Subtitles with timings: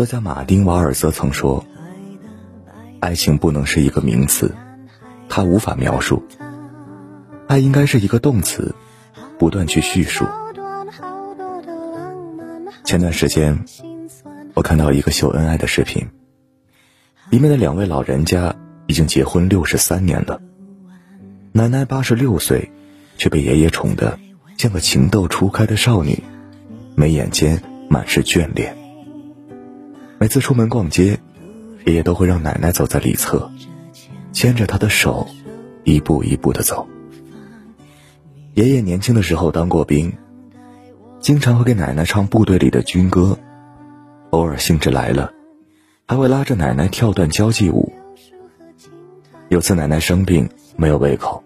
[0.00, 1.62] 作家马丁·瓦尔泽曾说
[3.00, 4.54] ：“爱情不能是一个名词，
[5.28, 6.22] 它无法描述。
[7.46, 8.74] 爱应该是一个动词，
[9.38, 10.24] 不断去叙述。”
[12.82, 13.62] 前段时间，
[14.54, 16.08] 我看到一个秀恩爱的视频，
[17.28, 18.56] 里面的两位老人家
[18.86, 20.40] 已经结婚六十三年了。
[21.52, 22.72] 奶奶八十六岁，
[23.18, 24.18] 却被爷爷宠得
[24.56, 26.24] 像个情窦初开的少女，
[26.94, 28.79] 眉眼间满是眷恋。
[30.22, 31.18] 每次出门逛街，
[31.86, 33.50] 爷爷都会让奶奶走在里侧，
[34.34, 35.26] 牵着她的手，
[35.82, 36.86] 一步一步的走。
[38.52, 40.12] 爷爷年轻的时候当过兵，
[41.20, 43.38] 经常会给奶奶唱部队里的军歌，
[44.28, 45.32] 偶尔兴致来了，
[46.06, 47.90] 还会拉着奶奶跳段交际舞。
[49.48, 51.42] 有次奶奶生病，没有胃口，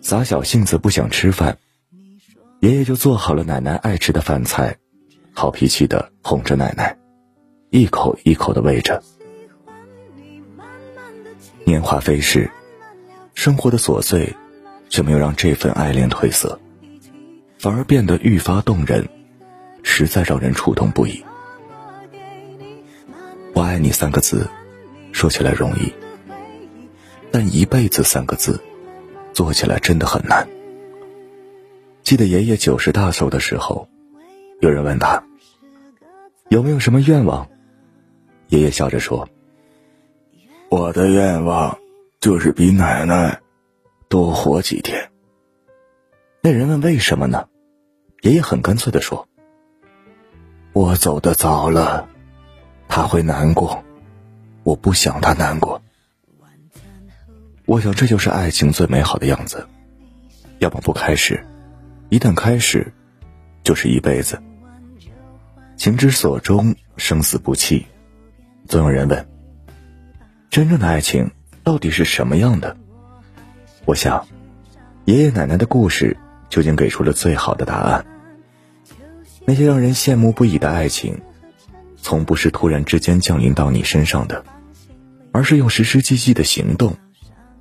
[0.00, 1.58] 撒小性子不想吃饭，
[2.58, 4.78] 爷爷就做好了奶奶爱吃的饭菜，
[5.32, 6.96] 好脾气的哄着奶奶。
[7.70, 9.00] 一口一口的喂着。
[11.62, 12.50] 年华飞逝，
[13.34, 14.34] 生活的琐碎，
[14.88, 16.58] 却没有让这份爱恋褪色，
[17.60, 19.08] 反而变得愈发动人，
[19.84, 21.24] 实在让人触动不已。
[23.54, 24.48] 我爱你三个字，
[25.12, 25.92] 说起来容易，
[27.30, 28.60] 但一辈子三个字，
[29.32, 30.48] 做起来真的很难。
[32.02, 33.88] 记得爷爷九十大寿的时候，
[34.58, 35.22] 有人问他，
[36.48, 37.48] 有没有什么愿望？
[38.50, 39.28] 爷爷笑着说
[40.70, 41.78] ：“我的愿望
[42.20, 43.40] 就是比奶奶
[44.08, 45.10] 多活几天。”
[46.42, 47.46] 那人问：“为什么呢？”
[48.22, 49.28] 爷爷很干脆的说
[50.74, 52.08] ：“我走的早了，
[52.88, 53.84] 他会难过，
[54.64, 55.80] 我不想他难过。”
[57.66, 59.68] 我想这就是爱情最美好的样子，
[60.58, 61.46] 要么不开始，
[62.08, 62.92] 一旦开始，
[63.62, 64.42] 就是一辈子。
[65.76, 67.86] 情之所钟，生死不弃。
[68.70, 69.26] 总有人问：
[70.48, 71.32] 真正的爱情
[71.64, 72.76] 到底是什么样的？
[73.84, 74.24] 我想，
[75.06, 76.16] 爷爷奶奶的故事
[76.48, 78.06] 究竟给出了最好的答案。
[79.44, 81.20] 那些让人羡慕不已的爱情，
[81.96, 84.44] 从不是突然之间降临到你身上的，
[85.32, 86.96] 而是用实实际际的行动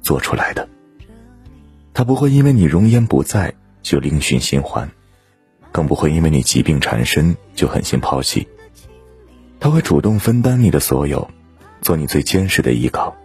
[0.03, 0.69] 做出来的。
[1.91, 4.87] 他不会因为你容颜不在就另寻新欢，
[5.71, 8.47] 更不会因为你疾病缠身就狠心抛弃。
[9.59, 11.29] 他会主动分担你的所有，
[11.81, 13.15] 做你最坚实的依靠。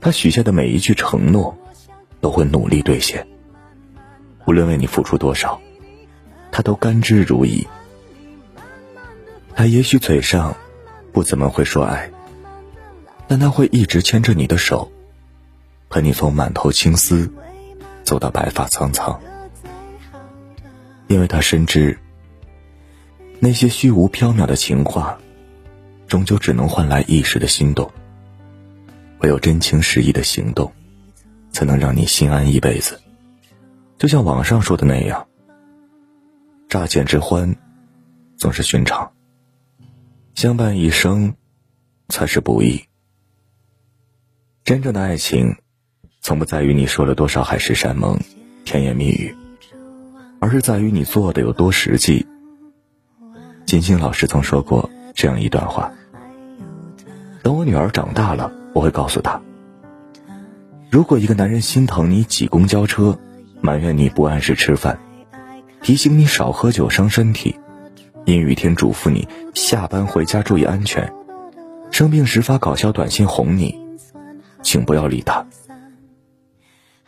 [0.00, 1.56] 他许下的每一句承诺，
[2.20, 3.26] 都会努力兑现。
[4.46, 5.60] 无论为你付出多少，
[6.52, 7.66] 他都甘之如饴。
[9.54, 10.54] 他也许嘴上
[11.12, 12.10] 不怎么会说爱，
[13.26, 14.92] 但他会一直牵着你的手，
[15.88, 17.32] 陪你从满头青丝
[18.04, 19.18] 走到白发苍苍。
[21.08, 21.98] 因为他深知，
[23.40, 25.18] 那些虚无缥缈的情话。
[26.08, 27.88] 终究只能换来一时的心动。
[29.20, 30.72] 唯有真情实意的行动，
[31.50, 33.00] 才能让你心安一辈子。
[33.98, 35.26] 就像网上说的那样，
[36.68, 37.54] 乍见之欢，
[38.36, 39.10] 总是寻常；
[40.36, 41.34] 相伴一生，
[42.08, 42.80] 才是不易。
[44.62, 45.56] 真正的爱情，
[46.20, 48.16] 从不在于你说了多少海誓山盟、
[48.64, 49.34] 甜言蜜语，
[50.40, 52.24] 而是在于你做的有多实际。
[53.66, 55.92] 金星老师曾说过这样一段话。
[57.48, 59.40] 等我女儿长大了，我会告诉她：
[60.90, 63.18] 如果一个男人心疼你挤公交车，
[63.62, 64.98] 埋怨你不按时吃饭，
[65.80, 67.58] 提醒你少喝酒伤身体，
[68.26, 71.10] 阴雨天嘱咐你下班回家注意安全，
[71.90, 73.74] 生病时发搞笑短信哄你，
[74.62, 75.46] 请不要理他。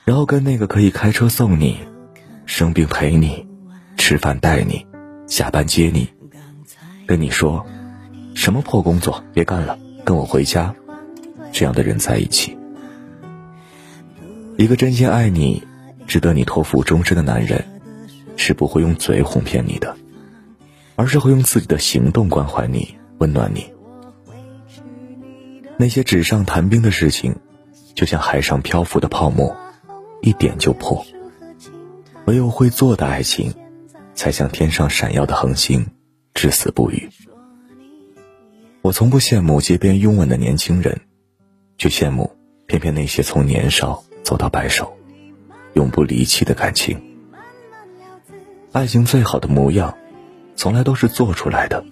[0.06, 1.80] 然后跟那个可以开车送你，
[2.46, 3.46] 生病陪你，
[3.98, 4.86] 吃饭带你，
[5.26, 6.08] 下班接你，
[7.06, 7.66] 跟你说，
[8.34, 9.78] 什么破工作别干了。
[10.10, 10.74] 跟我回家，
[11.52, 12.58] 这样的人在一起。
[14.56, 15.62] 一个真心爱你、
[16.08, 17.64] 值得你托付终身的男人，
[18.36, 19.96] 是不会用嘴哄骗你的，
[20.96, 23.72] 而是会用自己的行动关怀你、温暖你。
[25.76, 27.36] 那些纸上谈兵的事情，
[27.94, 29.56] 就像海上漂浮的泡沫，
[30.22, 31.06] 一点就破。
[32.24, 33.54] 唯有会做的爱情，
[34.16, 35.86] 才像天上闪耀的恒星，
[36.34, 37.08] 至死不渝。
[38.82, 41.02] 我从不羡慕街边拥吻的年轻人，
[41.76, 42.34] 却羡慕
[42.66, 44.96] 偏偏那些从年少走到白首、
[45.74, 46.98] 永不离弃的感情。
[48.72, 49.98] 爱情最好的模样，
[50.56, 51.84] 从来都是做出来的，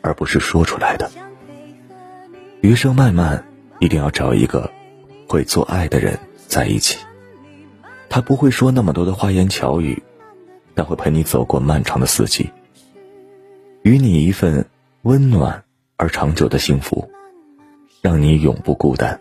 [0.00, 1.10] 而不是说出来的。
[2.60, 3.44] 余生漫漫，
[3.80, 4.70] 一定要找一个
[5.26, 6.98] 会做爱的人在一起。
[8.08, 10.02] 他不会说那么多的花言巧语，
[10.74, 12.50] 但会陪你走过漫长的四季，
[13.82, 14.66] 与你一份
[15.02, 15.64] 温暖。
[15.98, 17.10] 而长久的幸福，
[18.00, 19.20] 让你永不孤单。